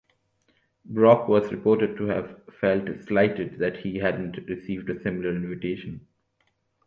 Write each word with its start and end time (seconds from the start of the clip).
Brock 0.83 1.27
was 1.27 1.51
reported 1.51 1.95
to 1.97 2.05
have 2.05 2.41
felt 2.59 2.89
slighted 3.01 3.59
that 3.59 3.81
he 3.81 3.97
hadn't 3.99 4.37
received 4.49 4.89
a 4.89 4.99
similar 4.99 5.29
invitation. 5.35 6.07